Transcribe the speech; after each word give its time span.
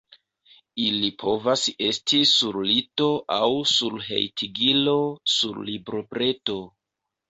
Ili 0.85 1.11
povas 1.23 1.65
esti 1.89 2.23
sur 2.33 2.59
lito 2.71 3.11
aŭ 3.37 3.53
sur 3.77 4.01
hejtigilo, 4.09 5.01
sur 5.39 5.65
librobreto. 5.73 6.63